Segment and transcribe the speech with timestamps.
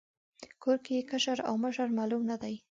[0.63, 2.55] کور کې کشر او مشر معلوم نه دی.